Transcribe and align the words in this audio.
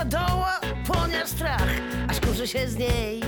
stodoła, 0.00 0.60
płonie 0.86 1.26
strach, 1.26 1.68
aż 2.08 2.20
kurzy 2.20 2.48
się 2.48 2.68
z 2.68 2.76
niej. 2.76 3.20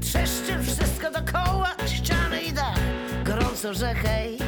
Trzeszczy 0.00 0.62
wszystko 0.62 1.10
dookoła, 1.10 1.68
ściany 1.86 2.40
i 2.40 2.52
dach, 2.52 2.78
gorąco 3.24 3.74
rzechej. 3.74 4.38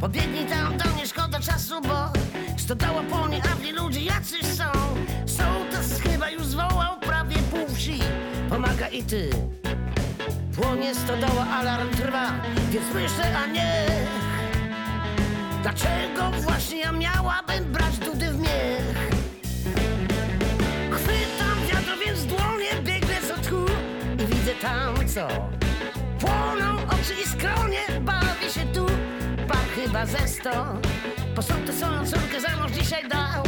Pobiegnij 0.00 0.46
tam 0.46 0.78
do 0.78 0.84
mnie, 0.84 1.06
szkoda 1.06 1.40
czasu, 1.40 1.80
bo 1.80 2.12
stodoła 2.58 3.02
płonie, 3.02 3.42
a 3.52 3.56
w 3.56 3.82
ludzie 3.82 4.00
jacyś 4.00 4.44
są. 4.44 4.64
Sołtys 5.26 6.00
chyba 6.00 6.30
już 6.30 6.46
zwołał 6.46 7.00
prawie 7.00 7.36
pół 7.36 7.74
wsi, 7.74 7.98
pomaga 8.50 8.88
i 8.88 9.02
ty. 9.02 9.30
Płonie 10.56 10.94
stodoła, 10.94 11.46
alarm 11.50 11.90
trwa, 11.90 12.32
więc 12.70 12.86
myślę, 12.94 13.38
a 13.38 13.46
nie. 13.46 13.86
Dlaczego 15.62 16.30
właśnie 16.40 16.78
ja 16.78 16.92
miałabym 16.92 17.64
brać 17.72 17.98
dudy 17.98 18.30
w 18.30 18.40
miech? 18.40 19.07
Co. 25.18 25.28
Płoną 26.20 26.76
oczy 26.86 27.14
i 27.24 27.28
skronie, 27.28 27.80
bawi 28.00 28.52
się 28.52 28.66
tu, 28.74 28.86
par 29.48 29.66
chyba 29.76 30.06
ze 30.06 30.28
sto. 30.28 30.74
Posądy 31.34 31.72
swoją 31.72 32.06
córkę 32.06 32.40
za 32.40 32.56
mąż 32.56 32.72
dzisiaj 32.72 33.08
dał, 33.08 33.44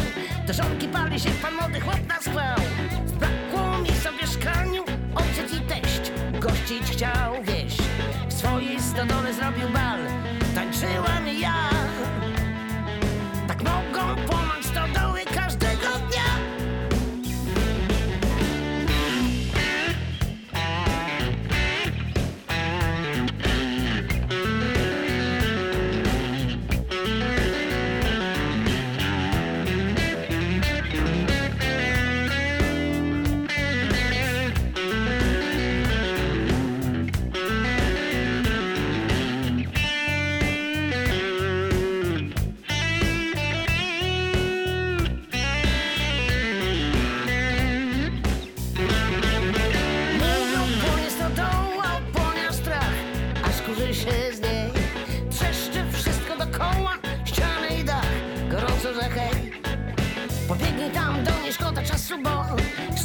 do 0.47 0.52
żonki 0.52 0.88
pali 0.88 1.20
się 1.20 1.30
pan 1.30 1.55
młody 1.55 1.80
chłop 1.80 2.06
na 2.09 2.20
schwał. 2.20 2.59
Zbrakło 3.06 3.78
miejsca 3.78 4.12
w 4.12 4.23
mieszkaniu, 4.23 4.84
ojciec 5.14 5.55
i 5.55 5.61
teść, 5.61 6.12
gościć 6.41 6.83
chciał 6.83 7.42
wieś. 7.42 7.77
W 8.28 8.33
swojej 8.33 8.80
stodole 8.80 9.34
zrobił 9.34 9.69
bal, 9.69 10.00
tańczyłam 10.55 11.28
ja. 11.41 11.70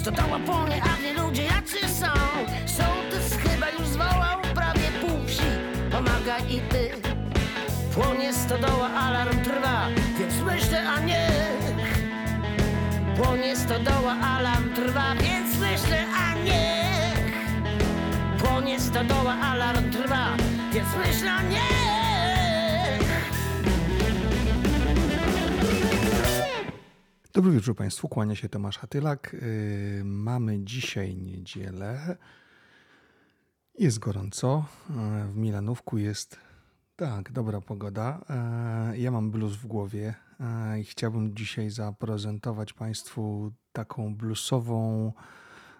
Stodoła 0.05 0.39
płonie, 0.39 0.81
a 0.83 0.87
w 0.87 1.03
niej 1.03 1.13
ludzie 1.15 1.43
jacy 1.43 1.79
są. 1.79 2.11
Sołtys 2.65 3.37
chyba 3.37 3.69
już 3.69 3.87
zwołał 3.87 4.41
prawie 4.55 4.89
pół 5.01 5.27
wsi, 5.27 5.43
pomaga 5.91 6.37
i 6.37 6.59
ty. 6.59 6.91
Płonie 7.93 8.33
stodoła, 8.33 8.89
alarm 8.89 9.43
trwa, 9.43 9.87
więc 10.19 10.33
myślę, 10.45 10.89
a 10.89 10.99
niech. 10.99 11.75
Płonie 13.17 13.55
stodoła, 13.55 14.15
alarm 14.37 14.73
trwa, 14.73 15.15
więc 15.15 15.59
myślę, 15.59 16.05
a 16.27 16.33
niech 16.33 17.33
Płonie 18.39 18.79
stodoła, 18.79 19.33
alarm 19.33 19.91
trwa, 19.91 20.27
więc 20.73 20.87
myślę, 21.05 21.31
a 21.31 21.41
niech 21.41 21.84
Dobry 27.35 27.51
wieczór 27.51 27.75
Państwu, 27.75 28.09
kłania 28.09 28.35
się 28.35 28.49
Tomasz 28.49 28.77
Hatylak. 28.77 29.33
Yy, 29.33 30.03
mamy 30.05 30.59
dzisiaj 30.63 31.15
niedzielę. 31.15 32.17
Jest 33.79 33.99
gorąco. 33.99 34.65
Yy, 34.89 34.95
W 35.31 35.35
Milanówku 35.37 35.97
jest 35.97 36.39
tak, 36.95 37.31
dobra 37.31 37.61
pogoda. 37.61 38.25
Yy, 38.91 38.97
Ja 38.97 39.11
mam 39.11 39.31
blues 39.31 39.55
w 39.55 39.67
głowie 39.67 40.13
i 40.81 40.83
chciałbym 40.83 41.35
dzisiaj 41.35 41.69
zaprezentować 41.69 42.73
Państwu 42.73 43.51
taką 43.73 44.15
bluesową 44.15 45.11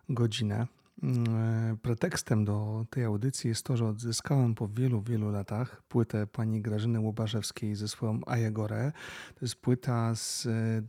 godzinę. 0.10 0.68
Yy, 1.04 1.78
Pretekstem 1.82 2.46
do 2.46 2.86
tej 2.90 3.04
audycji 3.04 3.48
jest 3.48 3.66
to, 3.66 3.78
że 3.78 3.86
odzyskałem 3.86 4.56
po 4.56 4.68
wielu, 4.68 5.02
wielu 5.02 5.32
latach 5.32 5.82
płytę 5.82 6.28
pani 6.28 6.62
Grażyny 6.62 7.00
Łobarzewskiej 7.00 7.76
ze 7.76 7.88
swoją 7.88 8.20
Ajagorę. 8.26 8.92
To 9.36 9.46
jest 9.46 9.56
płyta 9.56 10.16
z 10.16 10.48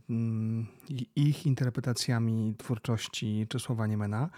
mm, 0.09 0.67
ich 1.15 1.45
interpretacjami 1.45 2.55
twórczości 2.57 3.45
Czesława 3.49 3.87
Niemena 3.87 4.29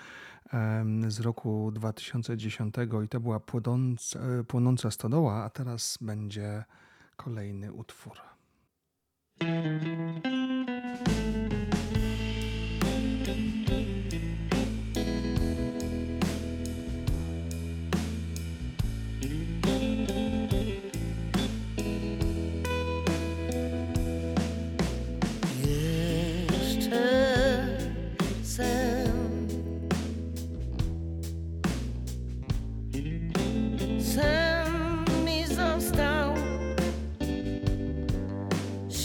em, 0.53 1.12
z 1.12 1.19
roku 1.19 1.72
2010 1.72 2.75
i 3.06 3.07
to 3.07 3.19
była 3.19 3.40
płonąca, 3.40 4.19
płonąca 4.47 4.91
stodoła, 4.91 5.44
a 5.44 5.50
teraz 5.50 5.97
będzie 6.01 6.63
kolejny 7.16 7.74
utwór. 7.74 8.18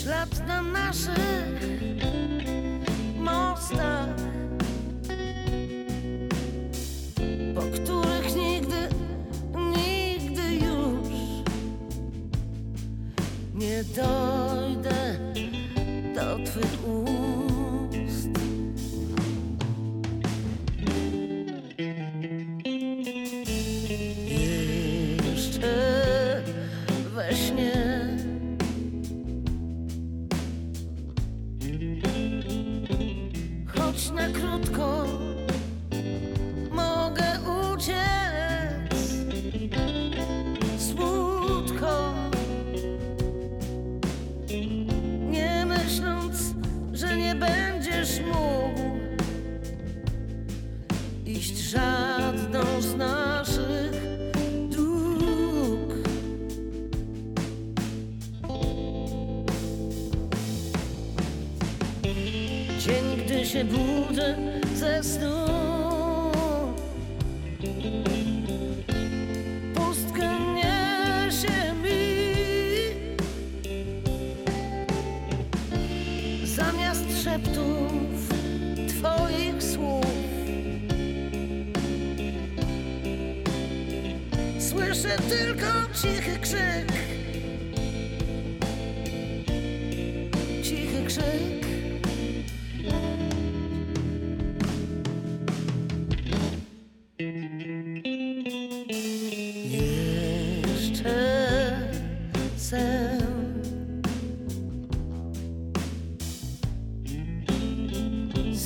Ślad 0.05 0.47
na 0.47 0.63
naszych 0.63 1.61
mostach 3.19 4.09
Po 7.55 7.61
których 7.61 8.37
nigdy, 8.37 8.89
nigdy 9.77 10.55
już 10.55 11.09
Nie 13.55 13.85
dojdę 13.85 14.44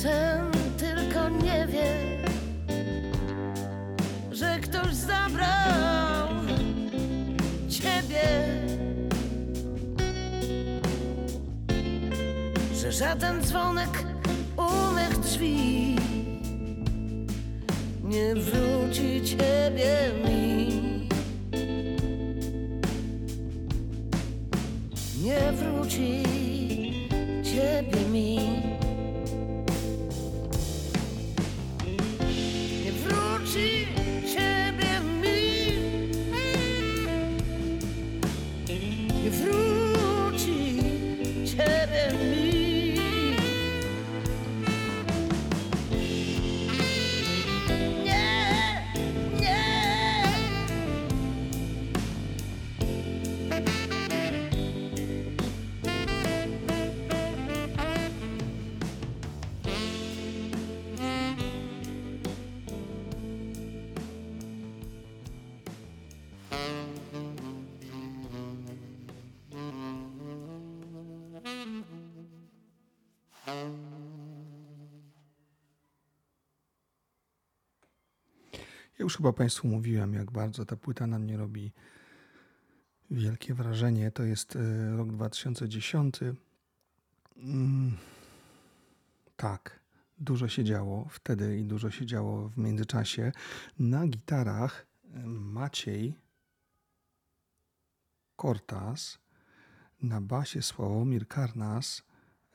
sen, 0.01 0.51
tylko 0.77 1.29
nie 1.29 1.67
wie, 1.67 1.93
że 4.31 4.59
ktoś 4.59 4.93
zabrał 4.93 6.29
ciebie. 7.69 8.27
Że 12.73 12.91
żaden 12.91 13.41
dzwonek 13.43 14.03
u 14.57 14.93
mych 14.93 15.19
drzwi 15.19 15.95
nie 18.03 18.35
wróci 18.35 19.21
ciebie 19.23 20.11
mi. 20.25 21.09
Nie 25.23 25.51
wróci. 25.51 26.38
Już 79.09 79.17
chyba 79.17 79.33
Państwu 79.33 79.67
mówiłem, 79.67 80.13
jak 80.13 80.31
bardzo 80.31 80.65
ta 80.65 80.75
płyta 80.75 81.07
na 81.07 81.19
mnie 81.19 81.37
robi 81.37 81.71
wielkie 83.11 83.53
wrażenie. 83.53 84.11
To 84.11 84.23
jest 84.23 84.55
e, 84.55 84.97
rok 84.97 85.11
2010. 85.11 86.19
Mm, 87.37 87.97
tak, 89.35 89.79
dużo 90.17 90.47
się 90.47 90.63
działo 90.63 91.07
wtedy 91.09 91.59
i 91.59 91.65
dużo 91.65 91.91
się 91.91 92.05
działo 92.05 92.49
w 92.49 92.57
międzyczasie. 92.57 93.31
Na 93.79 94.07
gitarach 94.07 94.85
e, 95.13 95.19
Maciej 95.27 96.15
Kortas, 98.35 99.19
na 100.01 100.21
basie 100.21 100.61
Sławomir 100.61 101.27
Karnas, 101.27 102.03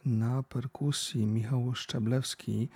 na 0.04 0.42
perkusji 0.42 1.26
Michał 1.26 1.74
Szczeblewski. 1.74 2.68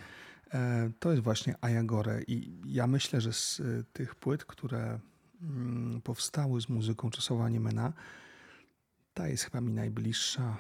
E, 0.55 0.91
To 0.99 1.11
jest 1.11 1.23
właśnie 1.23 1.55
Ayagore 1.61 2.23
i 2.23 2.61
ja 2.67 2.87
myślę, 2.87 3.21
że 3.21 3.33
z 3.33 3.61
e, 3.61 3.85
tych 3.93 4.15
płyt, 4.15 4.45
które 4.45 4.99
mm, 5.43 6.01
powstały 6.03 6.61
z 6.61 6.69
muzyką 6.69 7.11
Czesława 7.11 7.49
Niemena, 7.49 7.93
ta 9.15 9.29
jest 9.29 9.45
chyba 9.45 9.61
mi 9.61 9.73
najbliższa 9.73 10.57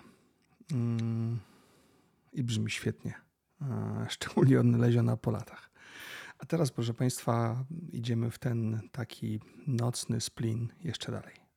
mm, 0.72 1.38
i 2.32 2.44
brzmi 2.44 2.70
świetnie, 2.70 3.14
e, 3.62 4.06
szczególnie 4.10 4.60
odnaleziona 4.60 5.16
po 5.16 5.30
latach. 5.30 5.70
A 6.38 6.46
teraz, 6.46 6.70
proszę 6.70 6.94
Państwa, 6.94 7.64
idziemy 7.92 8.30
w 8.30 8.38
ten 8.38 8.80
taki 8.92 9.40
nocny 9.66 10.20
splin 10.20 10.68
jeszcze 10.80 11.12
dalej. 11.12 11.47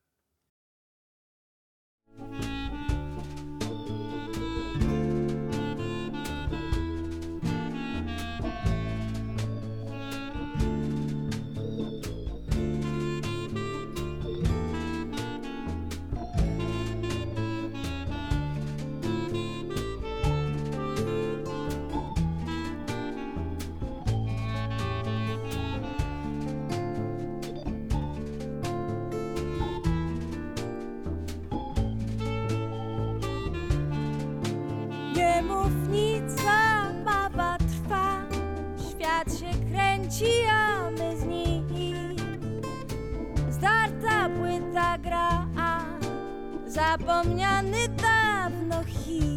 Zapomniany 47.12 47.88
dawno 48.00 48.84
hit. 48.88 49.31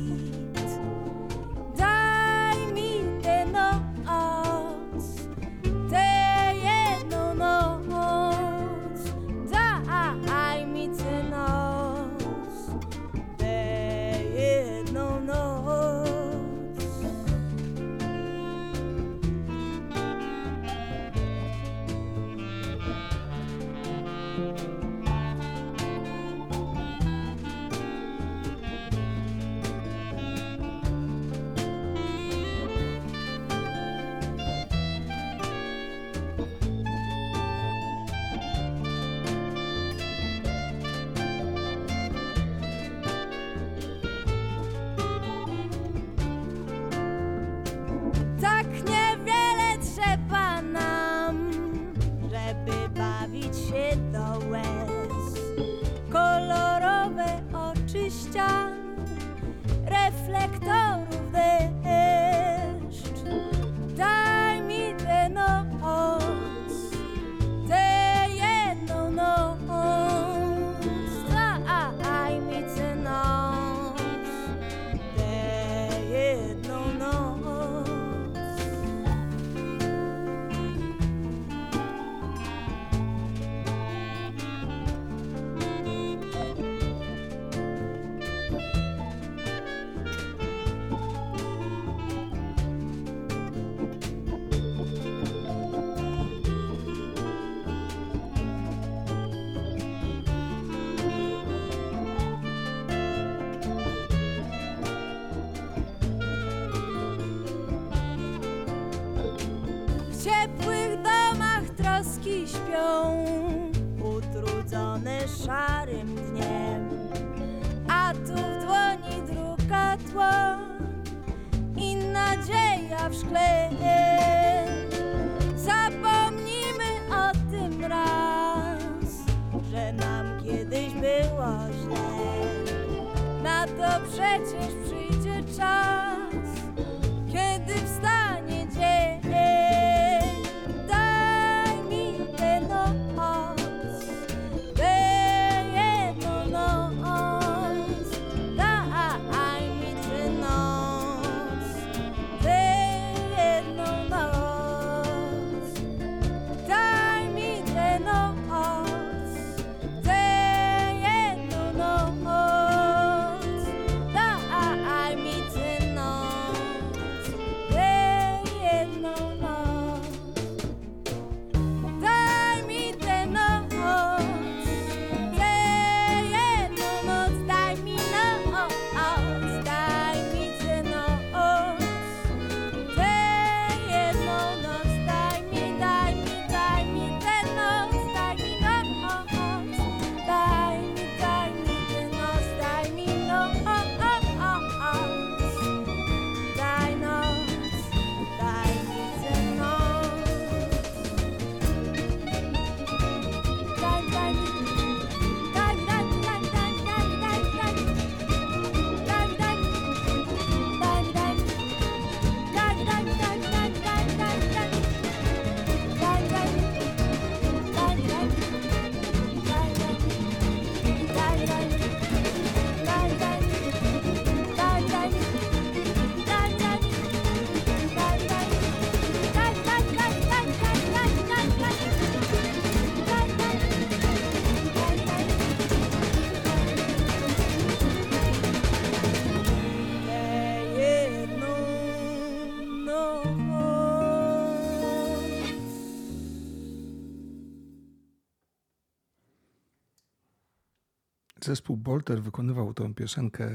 Zespół 251.45 251.77
Bolter 251.77 252.23
wykonywał 252.23 252.75
tę 252.75 252.95
piosenkę 252.95 253.51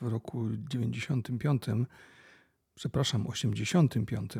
w 0.00 0.02
roku 0.02 0.48
95, 0.70 1.62
przepraszam, 2.74 3.26
85, 3.26 4.32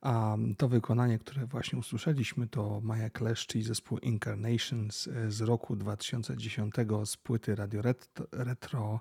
a 0.00 0.36
to 0.58 0.68
wykonanie, 0.68 1.18
które 1.18 1.46
właśnie 1.46 1.78
usłyszeliśmy, 1.78 2.48
to 2.48 2.80
Maja 2.80 3.10
Kleszcz 3.10 3.54
i 3.54 3.62
zespół 3.62 3.98
Incarnations 3.98 5.08
z 5.28 5.40
roku 5.40 5.76
2010 5.76 6.74
z 7.04 7.16
płyty 7.16 7.54
Radio 7.54 7.82
Ret- 7.82 8.26
Retro. 8.32 9.00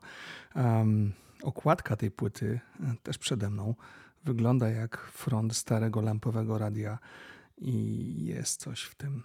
Um, 0.56 1.14
okładka 1.44 1.96
tej 1.96 2.12
płyty, 2.12 2.60
e, 2.84 2.96
też 3.04 3.18
przede 3.18 3.50
mną, 3.50 3.76
wygląda 4.24 4.70
jak 4.70 4.98
front 4.98 5.56
starego 5.56 6.02
lampowego 6.02 6.58
radia 6.58 7.00
i 7.58 8.26
jest 8.26 8.62
coś 8.62 8.82
w 8.82 8.96
tym 8.96 9.24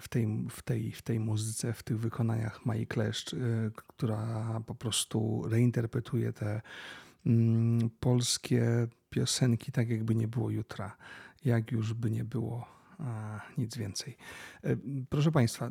w 0.00 0.08
tej, 0.08 0.46
w 0.50 0.62
tej, 0.62 0.92
w 0.92 1.02
tej 1.02 1.20
muzyce, 1.20 1.72
w 1.72 1.82
tych 1.82 2.00
wykonaniach 2.00 2.66
Mai 2.66 2.86
Kleszcz, 2.86 3.32
y, 3.32 3.70
która 3.76 4.60
po 4.66 4.74
prostu 4.74 5.42
reinterpretuje 5.48 6.32
te 6.32 6.60
mm, 7.26 7.90
polskie 8.00 8.88
piosenki 9.10 9.72
tak, 9.72 9.88
jakby 9.90 10.14
nie 10.14 10.28
było 10.28 10.50
jutra, 10.50 10.96
jak 11.44 11.72
już 11.72 11.94
by 11.94 12.10
nie 12.10 12.24
było 12.24 12.66
a, 12.98 13.40
nic 13.58 13.76
więcej. 13.76 14.16
Y, 14.64 14.78
Proszę 15.08 15.32
Państwa, 15.32 15.66
y, 15.66 15.70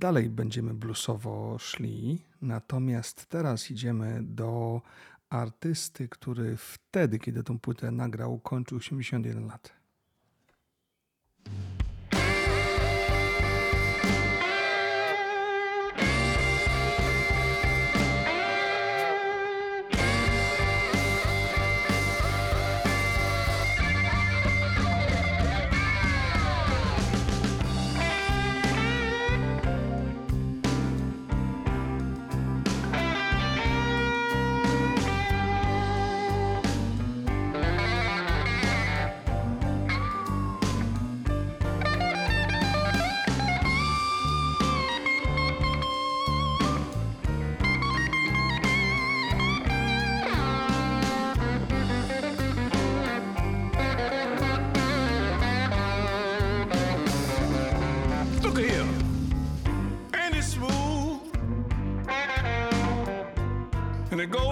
dalej 0.00 0.30
będziemy 0.30 0.74
bluesowo 0.74 1.56
szli, 1.58 2.22
natomiast 2.42 3.26
teraz 3.26 3.70
idziemy 3.70 4.20
do 4.22 4.82
artysty, 5.30 6.08
który 6.08 6.56
wtedy, 6.56 7.18
kiedy 7.18 7.42
tą 7.42 7.58
płytę 7.58 7.90
nagrał, 7.90 8.38
kończył 8.38 8.78
81 8.78 9.46
lat. 9.46 9.78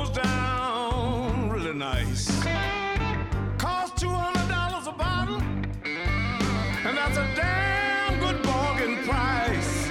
Goes 0.06 0.16
down 0.16 1.50
really 1.50 1.72
nice. 1.72 2.26
Costs 3.58 4.02
$200 4.02 4.86
a 4.86 4.92
bottle. 4.92 5.40
And 5.84 6.96
that's 6.96 7.16
a 7.16 7.28
damn 7.34 8.20
good 8.20 8.42
bargain 8.42 9.04
price. 9.04 9.88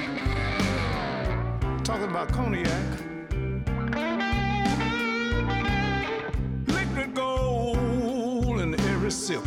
Talking 1.84 2.10
about 2.10 2.32
cognac. 2.32 3.00
Liquid 6.68 7.14
gold 7.14 8.62
in 8.62 8.80
every 8.80 9.12
sip. 9.12 9.44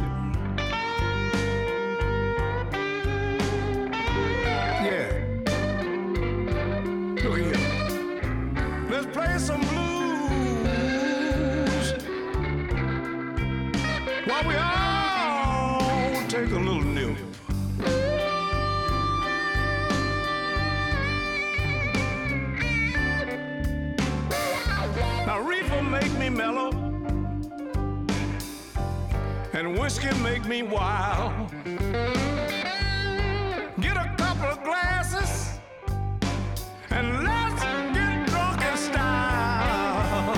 Mellow, 26.38 26.70
and 29.52 29.76
whiskey 29.76 30.12
make 30.22 30.44
me 30.46 30.62
wild. 30.62 31.50
Get 33.80 33.96
a 33.96 34.14
couple 34.16 34.48
of 34.54 34.62
glasses 34.62 35.58
and 36.90 37.24
let's 37.24 37.62
get 37.96 38.28
drunk 38.28 38.62
in 38.70 38.76
style. 38.76 40.34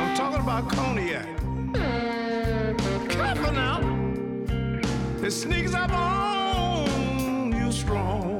I'm 0.00 0.16
talking 0.16 0.40
about 0.46 0.68
cognac. 0.68 1.26
Careful 3.08 3.52
now, 3.52 3.80
it 5.20 5.32
sneaks 5.32 5.74
up 5.74 5.92
on 5.92 7.52
you 7.60 7.72
strong. 7.72 8.39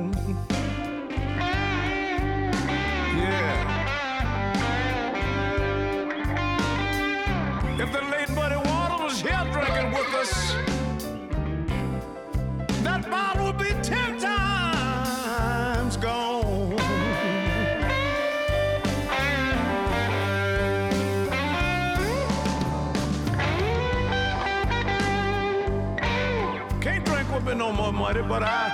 More 28.15 28.23
but 28.25 28.43
I 28.43 28.71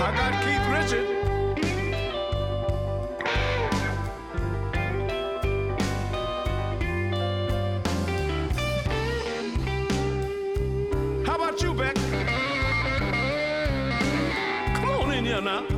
I 0.00 0.10
got 0.16 0.32
Keith 0.42 0.66
Richard. 0.74 1.06
How 11.24 11.36
about 11.36 11.62
you, 11.62 11.74
Beck? 11.74 11.94
Come 14.74 14.90
on 14.90 15.12
in 15.12 15.24
here 15.24 15.40
now. 15.40 15.71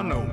I 0.00 0.02
know? 0.02 0.29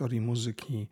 Historii 0.00 0.20
muzyki 0.20 0.88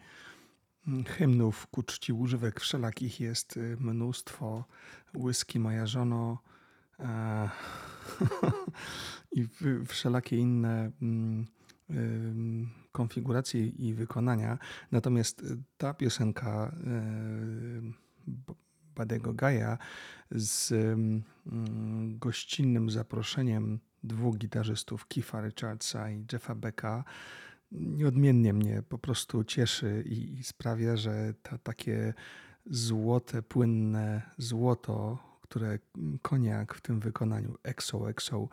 mm, 0.87 1.05
hymnów 1.05 1.67
ku 1.67 1.83
czci 1.83 2.13
używek 2.13 2.61
wszelakich 2.61 3.21
jest 3.21 3.57
y, 3.57 3.77
mnóstwo. 3.81 4.65
Whisky 5.15 5.61
moja 5.61 5.87
żono 5.87 6.39
e, 7.01 7.51
i 9.39 9.49
wszelakie 9.87 10.37
inne 10.37 10.91
mm, 11.03 11.47
ym, 11.91 12.71
konfiguracje 12.93 13.67
i 13.67 13.95
wykonania. 13.95 14.59
Natomiast 14.93 15.43
y, 15.43 15.57
ta 15.79 15.95
piosenka 15.95 16.73
y, 16.73 17.93
Badego 18.95 19.35
Gaja 19.35 19.79
z 20.31 20.73
mm, 20.73 22.19
gościnnym 22.19 22.91
zaproszeniem 22.91 23.81
dwóch 24.03 24.39
gitarzystów, 24.39 25.07
Keitha 25.07 25.41
Richardsa 25.41 26.11
i 26.11 26.25
Jeffa 26.33 26.55
Becka, 26.55 27.05
nieodmiennie 27.73 28.53
mnie 28.53 28.83
po 28.89 28.99
prostu 28.99 29.45
cieszy 29.45 30.05
i, 30.07 30.45
sprawia, 30.45 30.97
że 30.97 31.35
ta, 31.43 31.59
takie 31.59 32.15
złote, 32.67 33.43
płynne 33.43 34.23
złoto, 34.39 35.19
które 35.43 35.79
koniak 36.23 36.75
w 36.75 36.81
tym 36.81 37.01
wykonaniu 37.01 37.55
EXO 37.63 38.11
EXO 38.11 38.49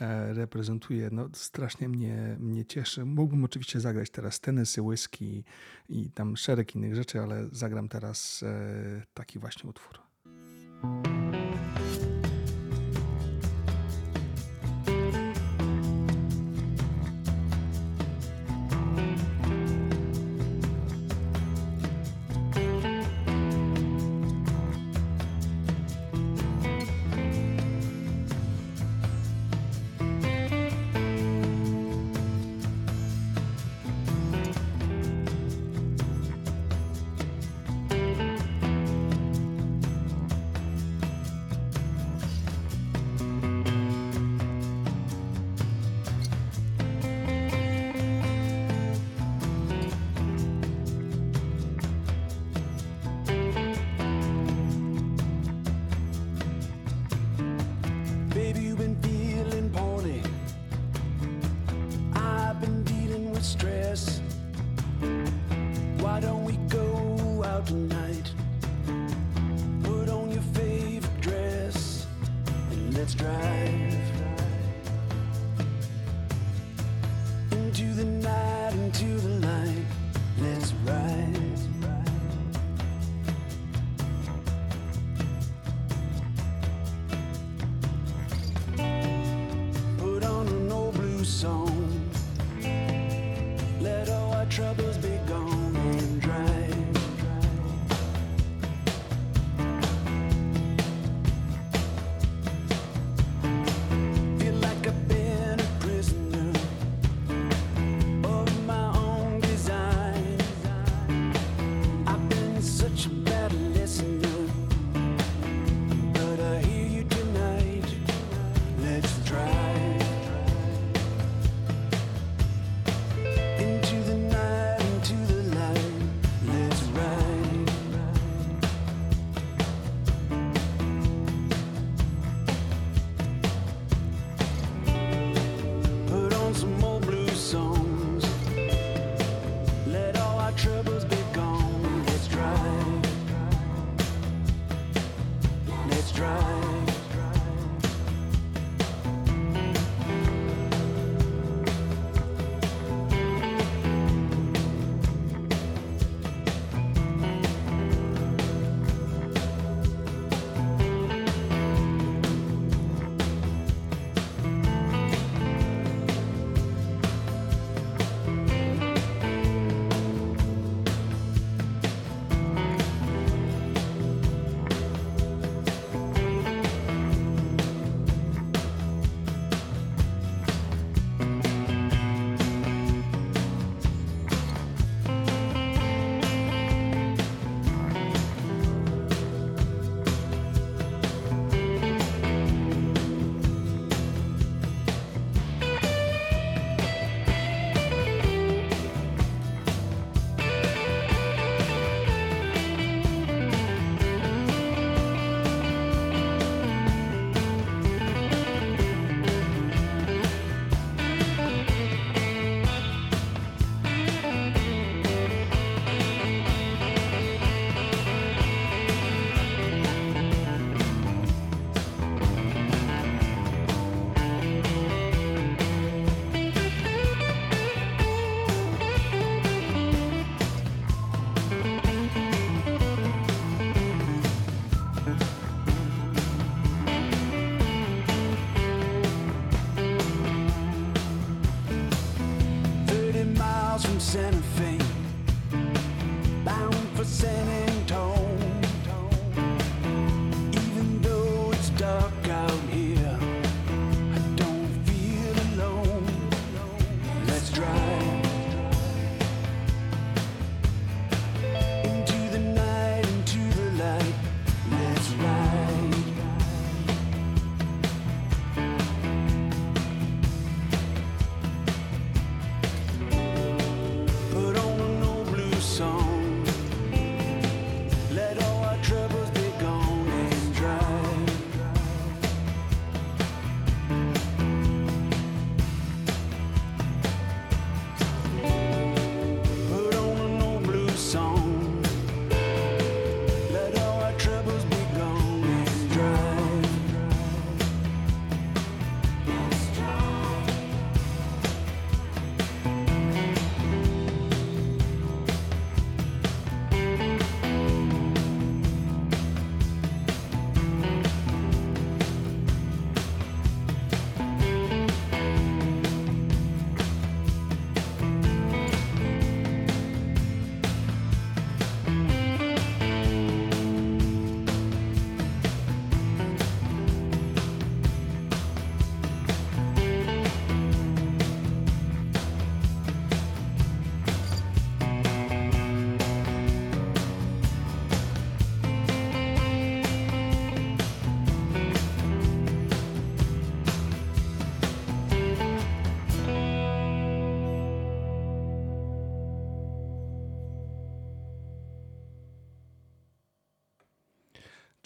e, 0.00 0.32
reprezentuje, 0.32 1.08
no 1.12 1.28
strasznie 1.32 1.88
mnie, 1.88 2.36
mnie 2.40 2.64
cieszy. 2.64 3.04
Mógłbym 3.04 3.44
oczywiście 3.44 3.80
zagrać 3.80 4.10
teraz 4.10 4.40
tenisy, 4.40 4.82
whisky 4.82 5.44
i 5.88 6.10
tam 6.10 6.36
szereg 6.36 6.74
innych 6.74 6.94
rzeczy, 6.94 7.20
ale 7.20 7.48
zagram 7.52 7.88
teraz 7.88 8.42
e, 8.42 9.02
taki 9.14 9.38
właśnie 9.38 9.70
utwór. 9.70 10.00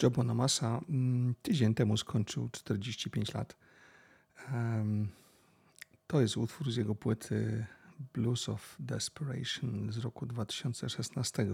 Joe 0.03 0.11
Bonamassa 0.11 0.81
mm, 0.89 1.35
tydzień 1.41 1.73
temu 1.73 1.97
skończył 1.97 2.49
45 2.51 3.33
lat. 3.33 3.55
To 6.07 6.21
jest 6.21 6.37
utwór 6.37 6.71
z 6.71 6.75
jego 6.75 6.95
płyty 6.95 7.65
Blues 8.13 8.49
of 8.49 8.75
Desperation 8.79 9.91
z 9.91 9.97
roku 9.97 10.25
2016. 10.25 11.47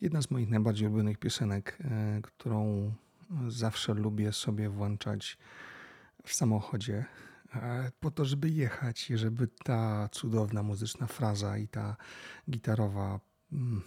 Jedna 0.00 0.22
z 0.22 0.30
moich 0.30 0.50
najbardziej 0.50 0.88
ulubionych 0.88 1.18
piosenek, 1.18 1.78
e, 1.80 2.20
którą 2.22 2.92
zawsze 3.48 3.94
lubię 3.94 4.32
sobie 4.32 4.68
włączać 4.68 5.38
w 6.24 6.34
samochodzie, 6.34 7.04
e, 7.54 7.90
po 8.00 8.10
to, 8.10 8.24
żeby 8.24 8.50
jechać 8.50 9.10
i 9.10 9.16
żeby 9.16 9.48
ta 9.64 10.08
cudowna 10.12 10.62
muzyczna 10.62 11.06
fraza 11.06 11.58
i 11.58 11.68
ta 11.68 11.96
gitarowa 12.50 13.20
mm, 13.52 13.82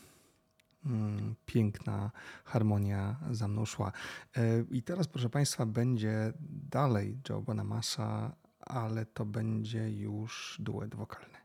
piękna 1.45 2.11
harmonia 2.43 3.15
za 3.31 3.47
mną 3.47 3.65
szła. 3.65 3.91
E, 4.37 4.41
I 4.71 4.83
teraz, 4.83 5.07
proszę 5.07 5.29
Państwa, 5.29 5.65
będzie 5.65 6.33
dalej 6.69 7.17
Joe 7.29 7.41
Bonamassa, 7.41 8.35
ale 8.59 9.05
to 9.05 9.25
będzie 9.25 9.89
już 9.89 10.57
duet 10.59 10.95
wokalny. 10.95 11.37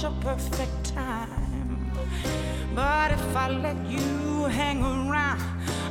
Such 0.00 0.12
a 0.12 0.20
perfect 0.20 0.94
time. 0.94 1.92
But 2.74 3.12
if 3.12 3.36
I 3.36 3.50
let 3.50 3.76
you 3.86 4.44
hang 4.44 4.82
around, 4.82 5.42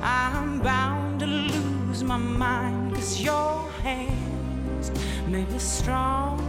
I'm 0.01 0.61
bound 0.61 1.19
to 1.19 1.27
lose 1.27 2.03
my 2.03 2.17
mind. 2.17 2.95
Cause 2.95 3.21
your 3.21 3.69
hands 3.83 4.91
may 5.27 5.43
be 5.43 5.59
strong, 5.59 6.39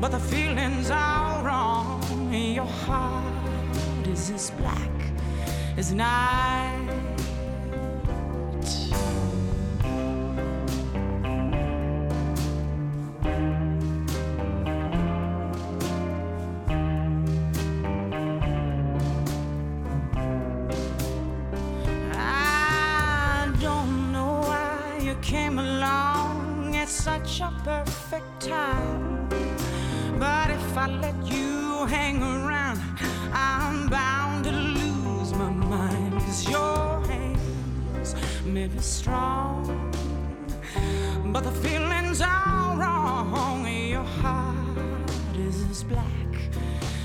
but 0.00 0.10
the 0.10 0.18
feelings 0.18 0.90
are 0.90 1.44
wrong. 1.44 2.02
Your 2.32 2.72
heart 2.86 4.06
is 4.08 4.30
as 4.30 4.50
black 4.50 4.96
as 5.76 5.92
night. 5.92 7.11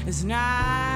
is 0.08 0.24
not. 0.24 0.87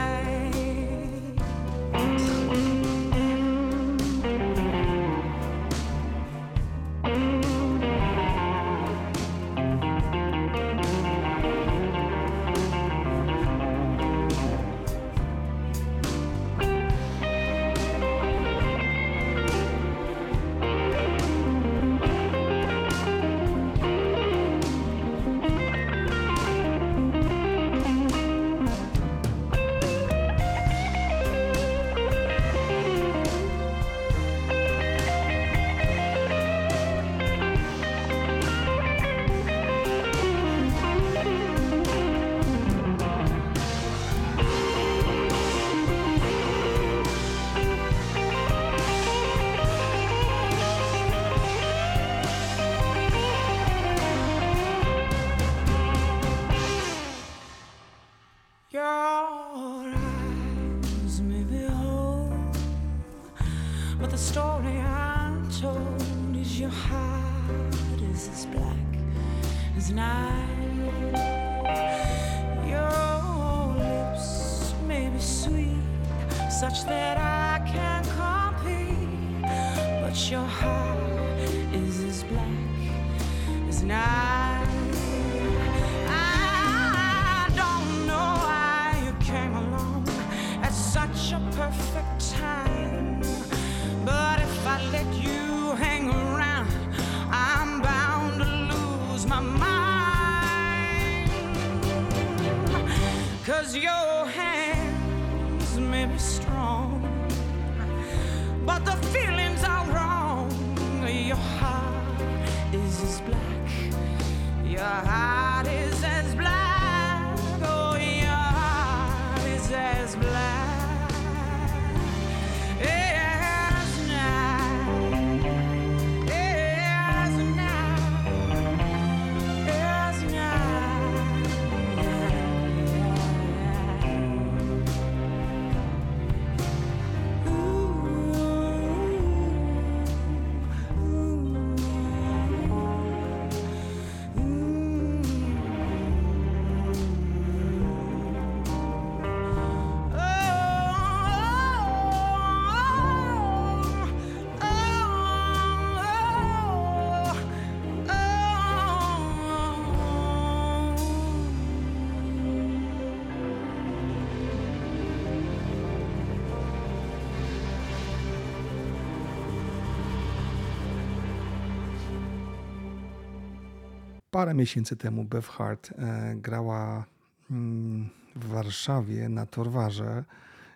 Parę 174.42 174.54
miesięcy 174.54 174.96
temu 174.96 175.24
Bev 175.24 175.48
Hart 175.48 175.92
e, 175.92 176.36
grała 176.36 177.06
mm, 177.52 178.10
w 178.36 178.48
Warszawie 178.48 179.30
na 179.30 179.46
Torwarze 179.46 180.24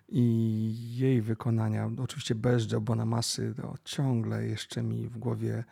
i 0.08 0.96
jej 0.96 1.22
wykonania, 1.22 1.90
oczywiście 1.98 2.34
bez 2.34 2.72
Jabona 2.72 3.04
Masy, 3.04 3.54
to 3.56 3.74
ciągle 3.84 4.46
jeszcze 4.46 4.82
mi 4.82 5.08
w 5.08 5.18
głowie 5.18 5.64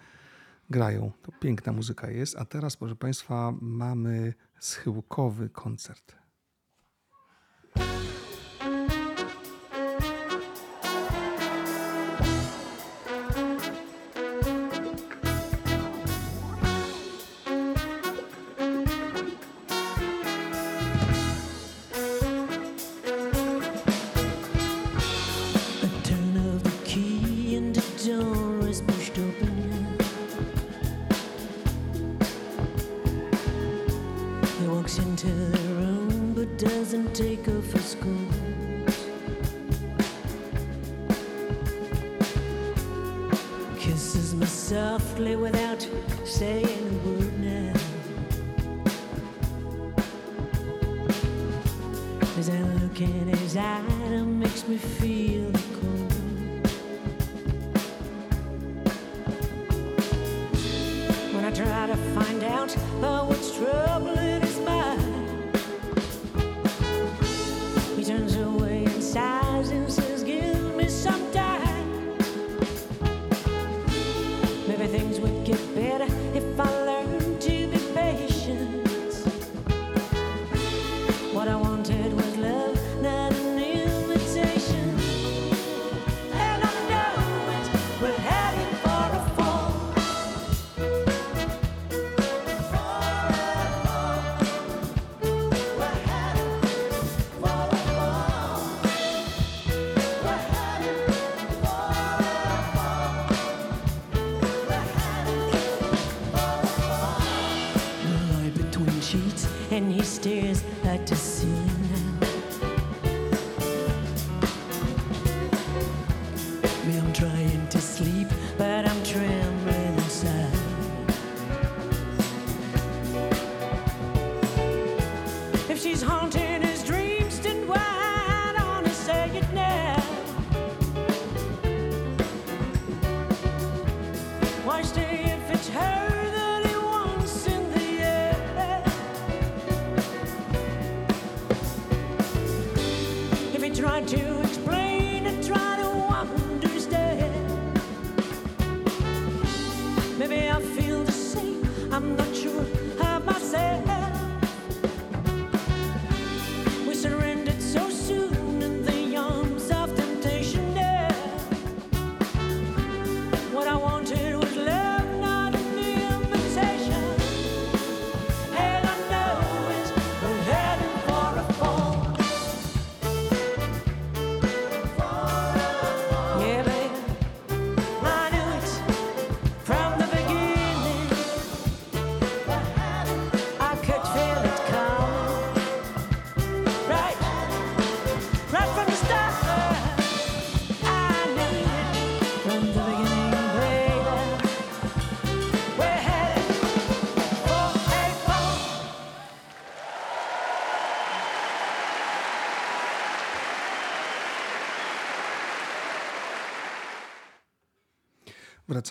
grają. 0.70 1.12
To 1.22 1.32
piękna 1.40 1.72
muzyka 1.72 2.10
jest. 2.10 2.36
A 2.38 2.44
teraz, 2.44 2.76
proszę 2.76 2.96
Państwa, 2.96 3.52
mamy 3.60 4.34
schyłkowy 4.60 5.48
koncert. 5.48 6.23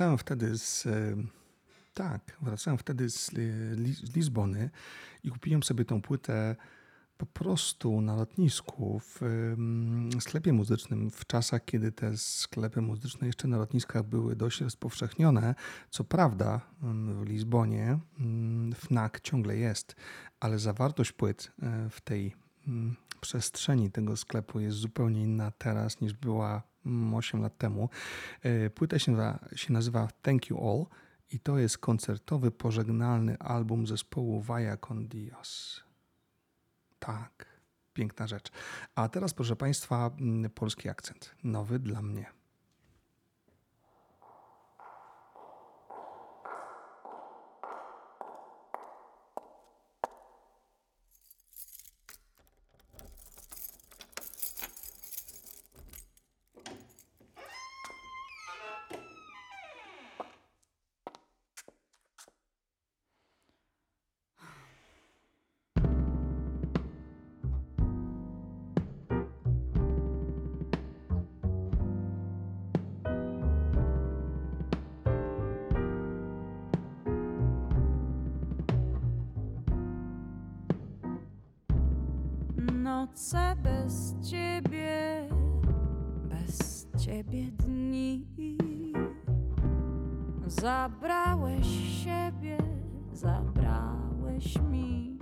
Wracałem 0.03 0.17
wtedy 0.17 0.57
z. 0.57 0.85
e, 0.85 1.15
Tak, 1.93 2.37
wracałem 2.41 2.77
wtedy 2.77 3.03
Li- 3.75 3.93
z 3.93 4.15
Lizbony 4.15 4.69
i 5.23 5.29
kupiłem 5.29 5.63
sobie 5.63 5.85
tą 5.85 6.01
płytę 6.01 6.55
po 7.17 7.25
prostu 7.25 8.01
na 8.01 8.15
lotnisku 8.15 8.99
w 8.99 9.21
sklepie 10.19 10.53
muzycznym 10.53 11.11
w 11.11 11.25
czasach, 11.25 11.65
kiedy 11.65 11.91
te 11.91 12.17
sklepy 12.17 12.81
muzyczne 12.81 13.27
jeszcze 13.27 13.47
na 13.47 13.57
lotniskach 13.57 14.03
były 14.03 14.35
dość 14.35 14.61
rozpowszechnione. 14.61 15.55
Co 15.89 16.03
prawda 16.03 16.61
w 17.21 17.23
Lizbonie 17.25 17.99
ym, 18.19 18.73
FNAC 18.75 19.13
ciągle 19.23 19.57
jest, 19.57 19.95
ale 20.39 20.59
zawartość 20.59 21.11
płyt 21.11 21.51
y, 21.85 21.89
w 21.89 22.01
tej 22.01 22.35
ym, 22.67 22.95
przestrzeni 23.21 23.91
tego 23.91 24.17
sklepu 24.17 24.59
jest 24.59 24.77
zupełnie 24.77 25.23
inna 25.23 25.51
teraz 25.51 26.01
niż 26.01 26.13
była 26.13 26.49
mm, 26.51 26.63
8 27.13 27.41
lat 27.41 27.57
temu. 27.57 27.89
Y, 28.45 28.69
Płyta 28.69 28.99
się 28.99 29.11
nazywa, 29.11 29.39
się 29.55 29.73
nazywa 29.73 30.07
Thank 30.21 30.49
You 30.49 30.69
All 30.69 30.85
i 31.31 31.39
to 31.39 31.57
jest 31.57 31.77
koncertowy, 31.77 32.51
pożegnalny 32.51 33.37
album 33.37 33.87
zespołu 33.87 34.41
Vaya 34.41 34.77
con 34.77 35.07
Dios. 35.07 35.83
Tak, 36.99 37.45
piękna 37.93 38.27
rzecz. 38.27 38.51
A 38.95 39.09
teraz, 39.09 39.33
proszę 39.33 39.55
Państwa, 39.55 40.11
mm, 40.19 40.51
polski 40.51 40.89
akcent. 40.89 41.35
Nowy 41.43 41.79
dla 41.79 42.01
mnie. 42.01 42.42
Noce 83.03 83.55
bez 83.63 84.15
ciebie, 84.21 85.27
bez 86.29 86.87
ciebie 86.97 87.51
dni. 87.51 88.25
Zabrałeś 90.47 91.67
siebie, 92.03 92.57
zabrałeś 93.13 94.61
mi. 94.61 95.12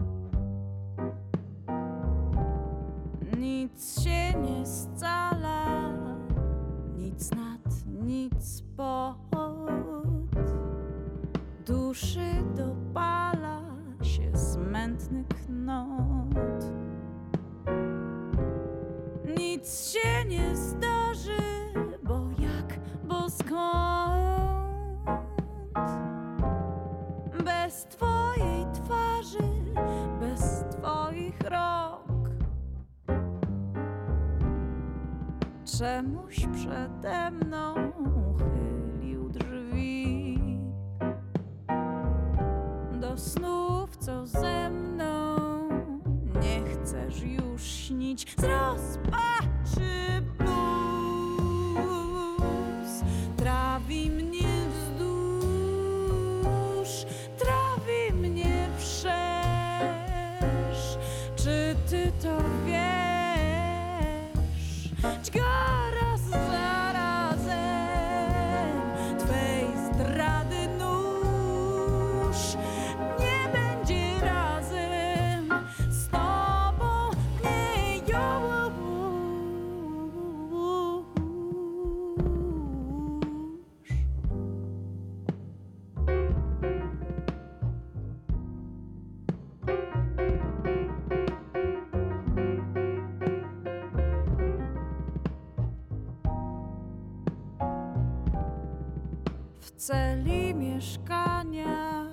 Celi 99.82 100.56
mieszkania 100.56 102.06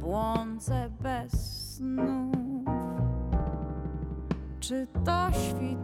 błądzę 0.00 0.90
bez 1.02 1.32
snów. 1.74 2.64
Czy 4.60 4.86
to 5.04 5.28
świtania 5.32 5.79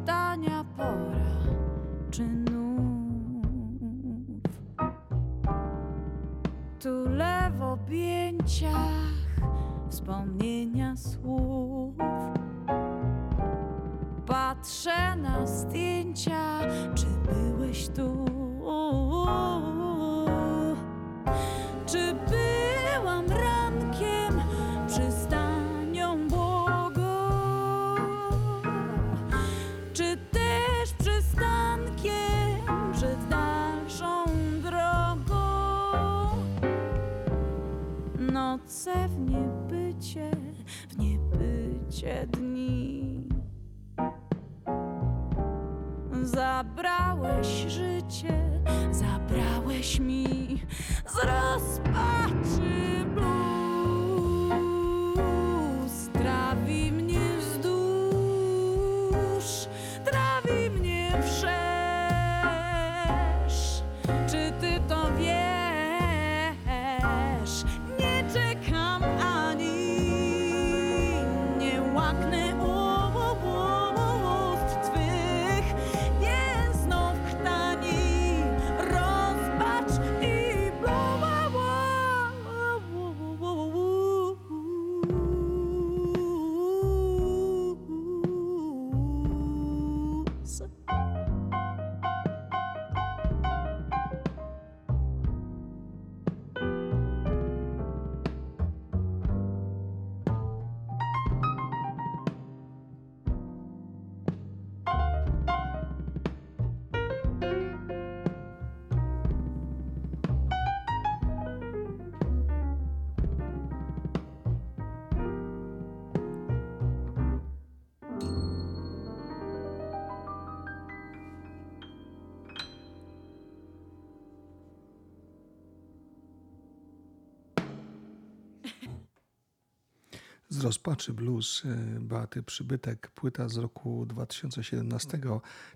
rozpaczy 130.66 131.12
blues 131.12 131.64
y, 131.64 132.00
Beaty 132.00 132.42
Przybytek, 132.42 133.10
płyta 133.10 133.48
z 133.48 133.56
roku 133.56 134.06
2017 134.06 135.20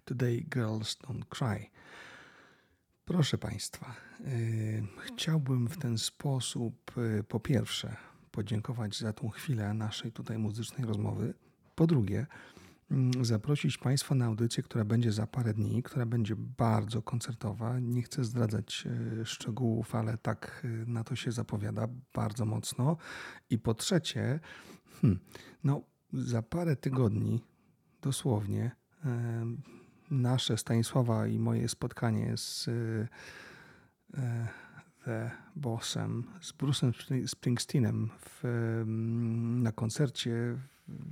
Today 0.04 0.40
Girls 0.54 0.96
Don't 0.98 1.24
Cry. 1.28 1.66
Proszę 3.04 3.38
Państwa, 3.38 3.94
y, 4.20 4.82
chciałbym 5.06 5.68
w 5.68 5.78
ten 5.78 5.98
sposób 5.98 6.92
y, 6.98 7.24
po 7.24 7.40
pierwsze 7.40 7.96
podziękować 8.30 8.98
za 8.98 9.12
tą 9.12 9.28
chwilę 9.28 9.74
naszej 9.74 10.12
tutaj 10.12 10.38
muzycznej 10.38 10.86
rozmowy. 10.86 11.34
Po 11.74 11.86
drugie, 11.86 12.26
zaprosić 13.20 13.78
Państwa 13.78 14.14
na 14.14 14.24
audycję, 14.24 14.62
która 14.62 14.84
będzie 14.84 15.12
za 15.12 15.26
parę 15.26 15.54
dni, 15.54 15.82
która 15.82 16.06
będzie 16.06 16.34
bardzo 16.36 17.02
koncertowa. 17.02 17.78
Nie 17.78 18.02
chcę 18.02 18.24
zdradzać 18.24 18.86
y, 19.20 19.26
szczegółów, 19.26 19.94
ale 19.94 20.18
tak 20.18 20.62
y, 20.64 20.84
na 20.86 21.04
to 21.04 21.16
się 21.16 21.32
zapowiada 21.32 21.88
bardzo 22.14 22.46
mocno. 22.46 22.96
I 23.50 23.58
po 23.58 23.74
trzecie, 23.74 24.40
hmm, 25.00 25.20
no, 25.64 25.82
za 26.12 26.42
parę 26.42 26.76
tygodni 26.76 27.44
dosłownie 28.02 28.70
em, 29.04 29.62
nasze 30.10 30.58
Stanisława 30.58 31.26
i 31.26 31.38
moje 31.38 31.68
spotkanie 31.68 32.36
z 32.36 32.68
e, 32.68 34.48
The 35.04 35.30
Bossem, 35.56 36.24
z 36.40 36.52
Bruce'em 36.52 36.92
Spring- 36.92 37.28
Springsteenem 37.28 38.10
w, 38.18 38.44
mm, 38.44 39.62
na 39.62 39.72
koncercie 39.72 40.56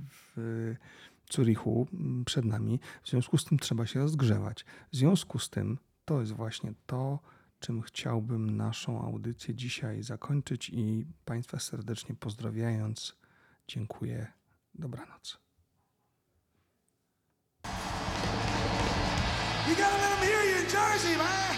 w 0.09 0.75
Zurichu 1.31 1.87
mm, 1.93 2.25
przed 2.25 2.45
nami. 2.45 2.79
W 3.03 3.09
związku 3.09 3.37
z 3.37 3.45
tym 3.45 3.59
trzeba 3.59 3.85
się 3.85 3.99
rozgrzewać. 3.99 4.65
W 4.91 4.95
związku 4.95 5.39
z 5.39 5.49
tym 5.49 5.77
to 6.05 6.21
jest 6.21 6.31
właśnie 6.33 6.73
to, 6.85 7.19
czym 7.59 7.81
chciałbym 7.81 8.57
naszą 8.57 9.01
audycję 9.01 9.55
dzisiaj 9.55 10.03
zakończyć 10.03 10.69
i 10.69 11.05
Państwa 11.25 11.59
serdecznie 11.59 12.15
pozdrawiając, 12.15 13.15
dziękuję. 13.67 14.27
Dobranoc. 14.75 15.39
You 19.67 19.75
gotta 19.75 19.97
let 19.97 20.09
them 20.09 20.27
hear 20.27 20.43
you 20.45 20.55
in 20.55 20.65
Jersey, 20.65 21.17
man. 21.17 21.55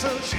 so 0.00 0.29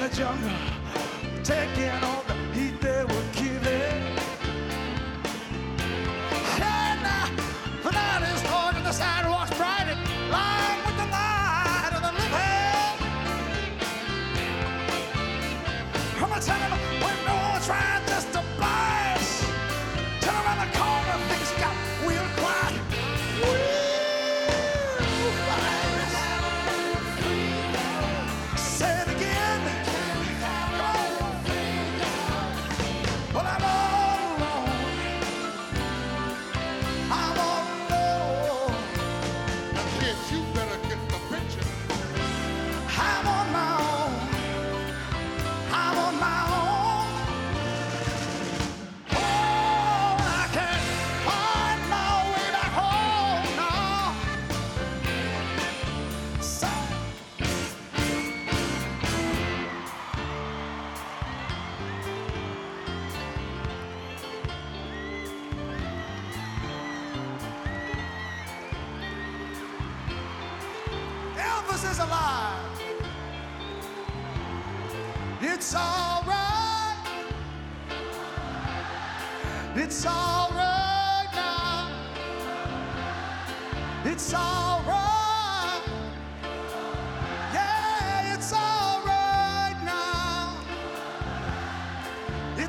the 0.00 0.08
jungle, 0.16 0.50
taking 1.44 1.90
all 2.02 2.29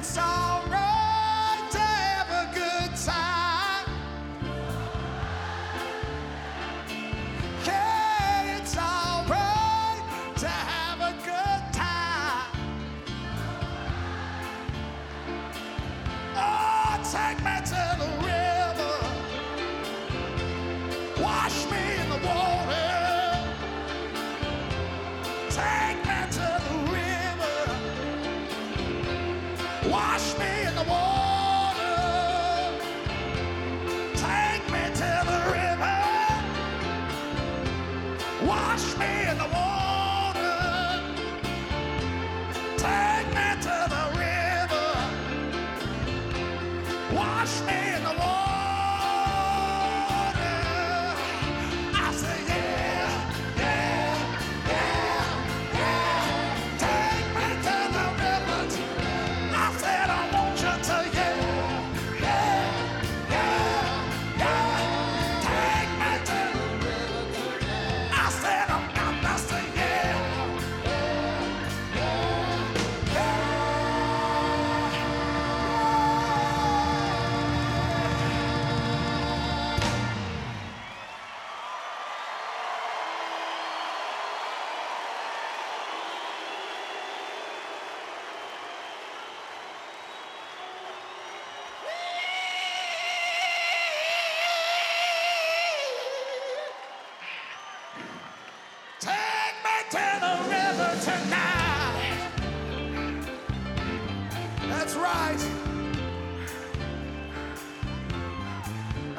it's 0.01 0.17
all 0.17 0.50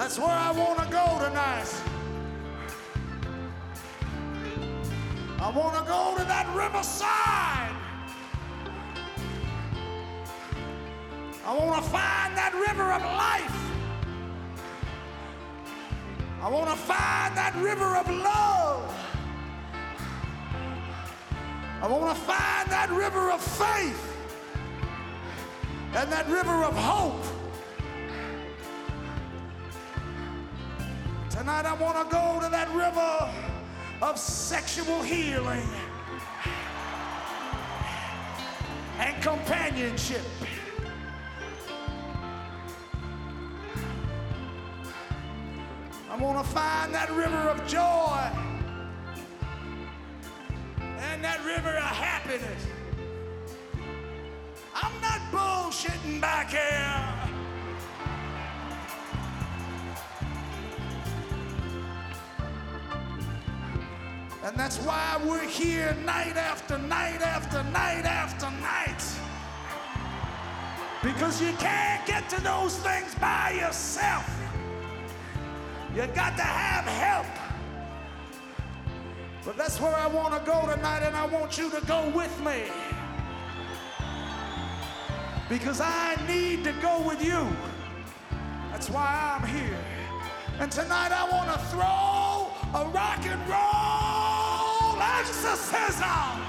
That's 0.02 0.18
where 0.18 0.26
I 0.26 0.50
want 0.50 0.80
to 0.80 0.86
go 0.86 1.06
tonight. 1.20 1.72
I 5.38 5.48
want 5.50 5.76
to 5.76 5.84
go 5.84 6.16
to 6.18 6.24
that 6.24 6.52
riverside. 6.56 7.70
I 11.46 11.54
want 11.56 11.84
to 11.84 11.88
find 11.88 12.36
that 12.36 12.52
river 12.52 12.90
of 12.90 13.00
life. 13.00 13.56
I 16.42 16.50
want 16.50 16.68
to 16.70 16.76
find 16.76 17.36
that 17.36 17.54
river 17.62 17.96
of 17.96 18.08
love. 18.10 18.92
I 21.80 21.86
want 21.86 22.08
to 22.08 22.20
find 22.24 22.68
that 22.72 22.90
river 22.90 23.30
of 23.30 23.40
faith 23.40 24.16
and 25.94 26.10
that 26.10 26.28
river 26.28 26.64
of 26.64 26.74
hope. 26.76 27.31
Tonight 31.42 31.66
I 31.66 31.74
want 31.74 31.98
to 31.98 32.04
go 32.04 32.38
to 32.40 32.48
that 32.50 32.70
river 32.70 33.28
of 34.00 34.16
sexual 34.16 35.02
healing 35.02 35.68
and 39.00 39.20
companionship. 39.20 40.22
I 46.08 46.16
want 46.16 46.46
to 46.46 46.52
find 46.52 46.94
that 46.94 47.10
river 47.10 47.48
of 47.48 47.66
joy 47.66 48.20
and 50.78 51.24
that 51.24 51.44
river 51.44 51.76
of 51.76 51.82
happiness. 51.82 52.66
I'm 54.76 55.00
not 55.00 55.20
bullshitting 55.32 56.20
back 56.20 56.50
here. 56.50 57.21
And 64.44 64.56
that's 64.56 64.78
why 64.78 65.20
we're 65.24 65.46
here 65.46 65.94
night 66.04 66.36
after 66.36 66.76
night 66.76 67.22
after 67.22 67.62
night 67.62 68.04
after 68.04 68.50
night. 68.60 69.00
Because 71.00 71.40
you 71.40 71.52
can't 71.58 72.04
get 72.06 72.28
to 72.30 72.40
those 72.42 72.76
things 72.78 73.14
by 73.16 73.52
yourself. 73.52 74.28
You 75.94 76.06
got 76.08 76.36
to 76.36 76.42
have 76.42 76.84
help. 76.84 77.26
But 79.44 79.56
that's 79.56 79.80
where 79.80 79.94
I 79.94 80.08
want 80.08 80.34
to 80.34 80.40
go 80.50 80.66
tonight, 80.66 81.02
and 81.04 81.14
I 81.14 81.26
want 81.26 81.56
you 81.56 81.70
to 81.70 81.80
go 81.86 82.08
with 82.10 82.36
me. 82.44 82.64
Because 85.48 85.80
I 85.80 86.16
need 86.26 86.64
to 86.64 86.72
go 86.82 87.00
with 87.06 87.24
you. 87.24 87.46
That's 88.72 88.90
why 88.90 89.38
I'm 89.38 89.46
here. 89.46 89.78
And 90.58 90.70
tonight 90.70 91.12
I 91.12 91.30
want 91.30 91.52
to 91.52 91.58
throw 91.66 92.80
a 92.80 92.88
rock 92.90 93.24
and 93.24 93.48
roll 93.48 94.01
exorcism, 95.22 96.02
um, 96.02 96.42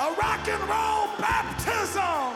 a 0.00 0.14
rock 0.18 0.48
and 0.48 0.62
roll 0.62 1.08
baptism, 1.20 2.32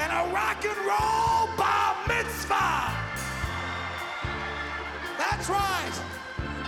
and 0.00 0.10
a 0.10 0.32
rock 0.32 0.64
and 0.64 0.78
roll 0.78 1.56
bar 1.58 1.94
mitzvah. 2.08 2.90
That's 5.18 5.50
right. 5.50 6.02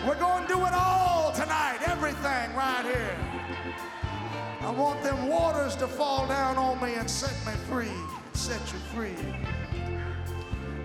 We're 0.07 0.19
going 0.19 0.47
to 0.47 0.53
do 0.53 0.67
it 0.67 0.73
all 0.75 1.33
tonight. 1.33 1.79
Everything 1.87 2.55
right 2.55 2.85
here. 2.85 3.17
I 4.61 4.71
want 4.71 5.03
them 5.03 5.29
waters 5.29 5.77
to 5.77 5.87
fall 5.89 6.27
down 6.29 6.59
on 6.59 6.79
me 6.83 6.95
and 6.97 7.09
set 7.09 7.35
me 7.47 7.53
free. 7.71 7.97
Set 8.35 8.61
you 8.71 8.79
free. 8.95 9.17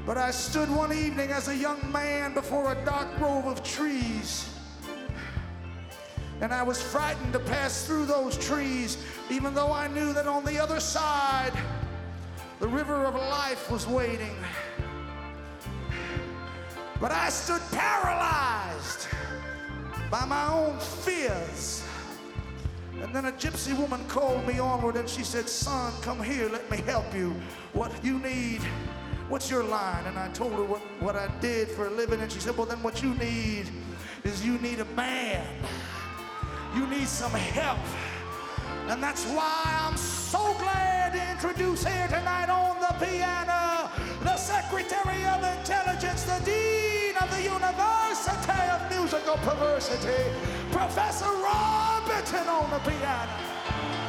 But 0.06 0.18
I 0.18 0.30
stood 0.30 0.70
one 0.70 0.94
evening 0.94 1.32
as 1.32 1.48
a 1.48 1.56
young 1.56 1.80
man 1.92 2.36
before 2.36 2.72
a 2.72 2.86
dark 2.86 3.18
grove 3.18 3.46
of 3.46 3.64
trees. 3.64 4.48
And 6.42 6.54
I 6.54 6.62
was 6.62 6.82
frightened 6.82 7.34
to 7.34 7.40
pass 7.40 7.88
through 7.88 8.06
those 8.06 8.38
trees, 8.38 8.98
even 9.32 9.56
though 9.56 9.72
I 9.72 9.88
knew 9.88 10.14
that 10.14 10.28
on 10.28 10.46
the 10.46 10.60
other 10.60 10.80
side, 10.80 11.54
the 12.60 12.68
river 12.68 13.06
of 13.06 13.16
life 13.16 13.72
was 13.72 13.88
waiting. 13.88 14.36
But 17.02 17.12
I 17.12 17.30
stood 17.30 17.62
paralyzed 17.72 19.08
by 20.12 20.24
my 20.26 20.48
own 20.48 20.78
fears. 20.80 21.84
And 23.02 23.14
then 23.14 23.26
a 23.26 23.32
gypsy 23.32 23.78
woman 23.78 24.06
called 24.08 24.46
me 24.46 24.60
onward 24.60 24.98
and 24.98 25.10
she 25.10 25.24
said, 25.24 25.50
Son, 25.50 25.92
come 26.02 26.22
here, 26.22 26.48
let 26.50 26.70
me 26.70 26.78
help 26.78 27.14
you. 27.14 27.36
What 27.74 27.92
you 28.04 28.20
need, 28.20 28.62
what's 29.30 29.50
your 29.50 29.64
line? 29.64 30.06
And 30.06 30.18
I 30.18 30.30
told 30.30 30.54
her 30.54 30.64
what, 30.64 30.82
what 31.00 31.16
I 31.16 31.28
did 31.40 31.68
for 31.70 31.88
a 31.88 31.90
living. 31.90 32.22
And 32.22 32.32
she 32.32 32.40
said, 32.40 32.58
Well, 32.58 32.66
then 32.66 32.82
what 32.84 33.02
you 33.04 33.14
need 33.16 33.70
is 34.24 34.46
you 34.46 34.58
need 34.60 34.80
a 34.80 34.86
man. 34.96 35.46
You 36.76 36.88
need 36.88 37.08
some 37.08 37.32
help. 37.32 37.80
And 38.88 39.02
that's 39.02 39.26
why 39.26 39.64
I'm 39.88 39.98
so 39.98 40.54
glad 40.60 41.14
to 41.14 41.32
introduce 41.32 41.86
here 41.86 42.08
tonight 42.08 42.50
on 42.50 42.80
the 42.80 43.06
piano 43.06 43.90
the 44.22 44.36
Secretary 44.38 45.24
of 45.26 45.44
Intelligence, 45.60 46.24
the 46.24 46.40
Dean 46.46 47.16
of 47.22 47.30
the 47.32 47.44
University 47.44 48.62
of 48.72 48.90
Musical 48.90 49.36
Perversity, 49.38 50.32
Professor 50.72 51.26
Robertson 51.26 52.48
on 52.48 52.70
the 52.70 52.80
piano. 52.80 54.05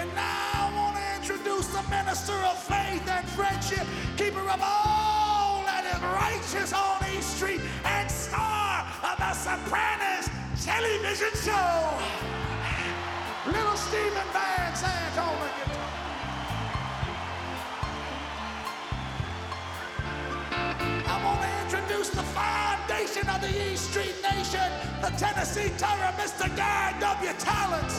And 0.00 0.14
now 0.14 0.24
I 0.24 0.72
want 0.74 0.96
to 0.96 1.04
introduce 1.20 1.66
the 1.66 1.82
Minister 1.90 2.32
of 2.32 2.56
Faith 2.56 3.06
and 3.06 3.28
Friendship, 3.36 3.86
keeper 4.16 4.40
of 4.40 4.60
all 4.64 5.60
that 5.68 5.84
is 5.84 6.00
righteous 6.00 6.72
on 6.72 7.04
East 7.12 7.36
Street, 7.36 7.60
and 7.84 8.10
star 8.10 8.88
of 9.04 9.18
the 9.20 9.32
Sopranos 9.36 10.24
television 10.64 11.28
show. 11.44 11.92
Little 13.44 13.76
Stephen 13.76 14.24
Van 14.32 14.72
Sant 14.72 15.18
on 15.20 15.36
the 15.36 15.52
guitar. 15.68 15.84
I 21.12 21.16
want 21.20 21.44
to 21.44 21.52
introduce 21.60 22.08
the 22.08 22.24
foundation 22.32 23.28
of 23.28 23.42
the 23.44 23.52
East 23.52 23.90
Street 23.90 24.16
Nation, 24.24 24.64
the 25.02 25.12
Tennessee 25.20 25.68
Terror, 25.76 26.14
Mr. 26.16 26.48
Guy 26.56 26.96
W. 27.00 27.32
Talent. 27.36 27.92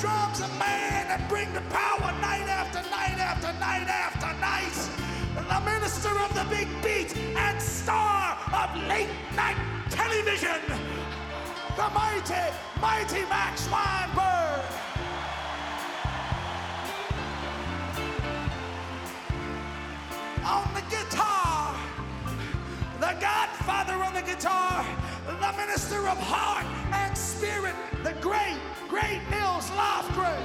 drums 0.00 0.40
of 0.40 0.50
man 0.58 1.08
that 1.08 1.28
bring 1.28 1.52
the 1.52 1.60
power 1.74 2.12
night 2.22 2.46
after 2.46 2.78
night 2.88 3.18
after 3.18 3.50
night 3.58 3.88
after 3.90 4.30
night. 4.38 4.78
The 5.34 5.60
minister 5.66 6.14
of 6.22 6.30
the 6.38 6.46
big 6.54 6.68
beat 6.82 7.16
and 7.36 7.60
star 7.60 8.38
of 8.54 8.76
late 8.86 9.10
night 9.34 9.56
television, 9.90 10.60
the 11.74 11.88
mighty, 11.90 12.46
mighty 12.80 13.22
Max 13.26 13.66
Weinberg. 13.66 14.62
On 20.46 20.68
the 20.74 20.84
guitar, 20.94 21.74
the 23.00 23.14
godfather 23.20 23.94
on 23.94 24.14
the 24.14 24.22
guitar, 24.22 24.86
the 25.26 25.52
minister 25.58 26.06
of 26.06 26.18
heart 26.18 26.66
spirit, 27.38 27.76
the 28.02 28.12
great, 28.14 28.58
great 28.88 29.20
Nils 29.30 29.70
Lofgren. 29.78 30.42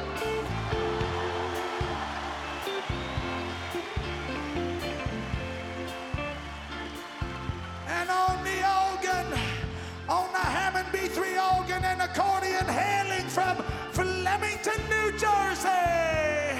And 7.87 8.09
on 8.11 8.43
the 8.43 8.59
organ, 8.85 9.25
on 10.07 10.31
the 10.33 10.45
Hammond 10.55 10.87
B3 10.93 11.17
organ 11.57 11.83
and 11.83 11.99
accordion 11.99 12.65
hailing 12.67 13.27
from 13.27 13.57
Flemington, 13.91 14.79
New 14.87 15.17
Jersey. 15.17 16.59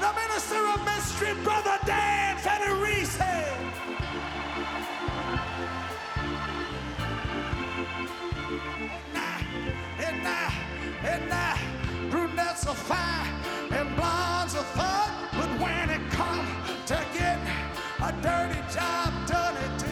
The 0.00 0.12
minister 0.22 0.60
of 0.72 0.80
mystery, 0.86 1.34
Brother 1.44 1.78
Dan 1.84 2.38
Federici. 2.38 3.51
Are 12.72 12.74
fine 12.74 13.34
and 13.70 13.96
blondes 13.96 14.54
are 14.54 14.70
fun. 14.80 15.10
But 15.32 15.50
when 15.60 15.90
it 15.90 16.04
comes 16.10 16.48
to 16.86 16.98
getting 17.12 17.46
a 18.08 18.12
dirty 18.22 18.60
job 18.72 19.12
done, 19.26 19.56
it 19.56 19.84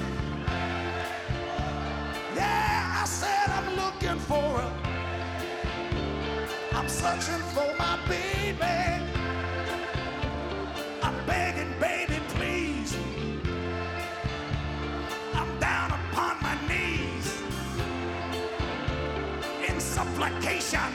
yeah, 2.35 3.03
I 3.03 3.05
said 3.05 3.49
I'm 3.59 3.69
looking 3.77 4.19
for 4.19 4.49
a, 4.65 4.69
I'm 6.73 6.89
searching 6.89 7.45
for 7.55 7.69
my 7.79 7.99
baby. 8.09 8.79
I'm 11.03 11.17
begging, 11.27 11.73
baby, 11.79 12.19
please. 12.29 12.97
I'm 15.35 15.59
down 15.59 15.91
upon 15.91 16.35
my 16.43 16.57
knees 16.69 17.43
in 19.69 19.79
supplication, 19.81 20.93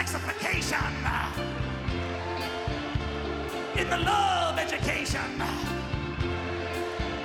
sexification, 0.00 0.92
in 3.76 3.90
the 3.90 3.98
love 3.98 4.58
education. 4.58 5.20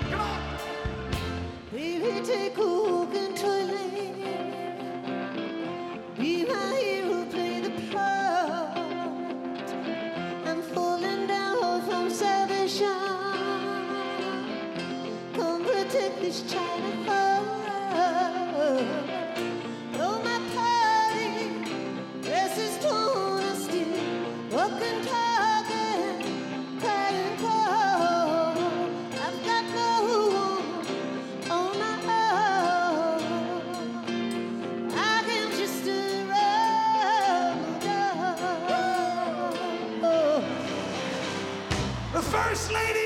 Come 0.09 0.19
on. 0.19 0.41
Baby, 1.71 2.25
take 2.25 2.57
walk 2.57 3.13
and 3.15 3.37
toilet. 3.37 4.15
Be 6.17 6.45
my 6.45 6.75
hero, 6.75 7.25
play 7.25 7.61
the 7.61 7.71
part. 7.91 8.77
I'm 10.45 10.61
falling 10.61 11.27
down 11.27 11.81
from 11.87 12.09
salvation. 12.09 12.87
Come 15.33 15.63
protect 15.63 16.19
this 16.21 16.41
child 16.51 17.05
Lady 42.75 43.04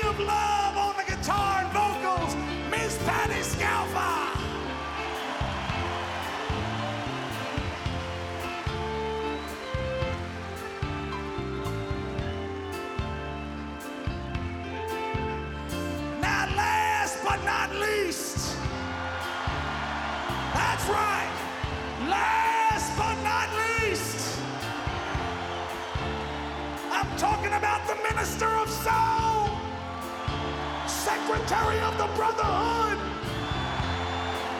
secretary 31.50 31.80
of 31.80 31.98
the 31.98 32.06
brotherhood. 32.14 32.98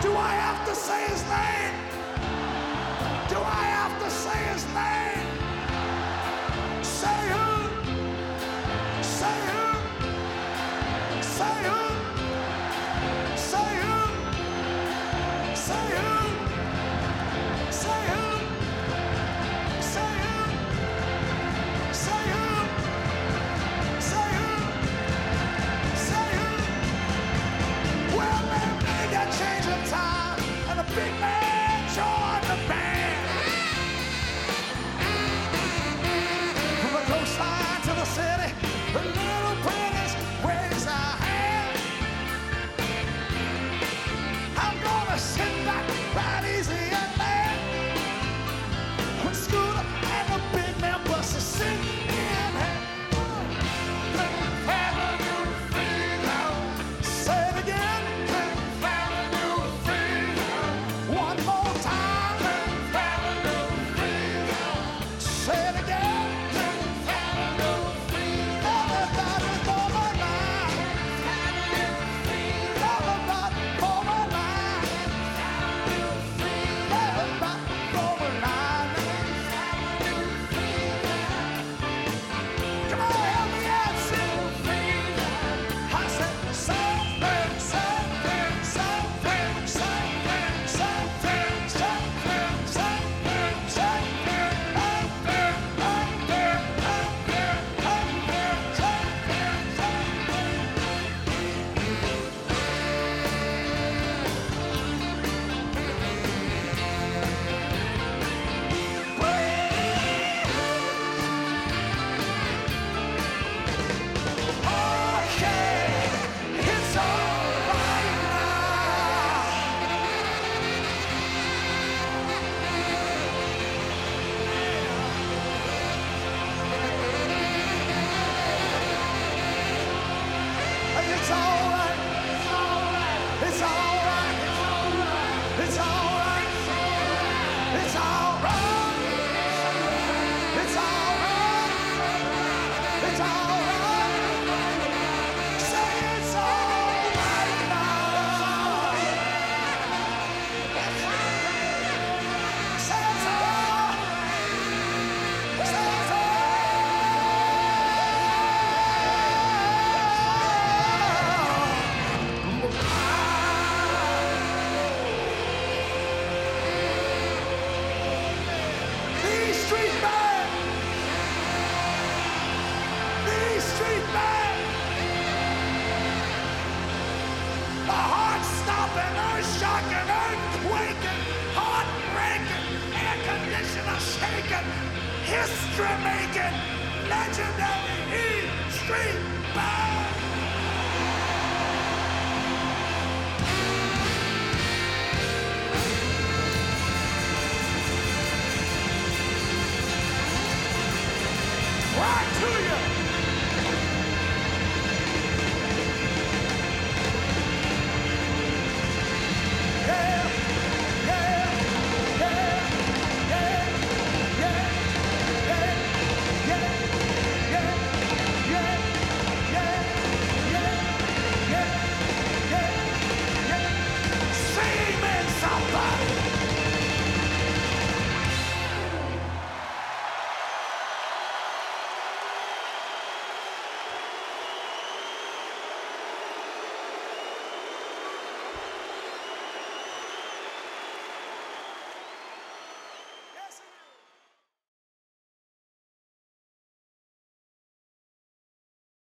Do 0.03 0.13
I 0.17 0.33
have 0.35 0.67
to 0.67 0.75
say 0.75 1.07
his 1.07 1.23
name? 1.23 1.75
Do 3.29 3.37
I 3.37 3.65
have 3.79 4.03
to 4.03 4.11
say 4.11 4.39
his 4.53 4.65
name? 4.75 5.25
Say 6.83 7.29
who? 7.29 7.50